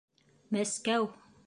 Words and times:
Мәскәү! 0.55 1.07